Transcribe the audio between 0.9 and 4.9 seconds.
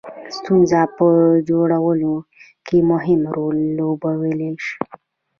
په جوړولو کې مهم رول لوبولای شي.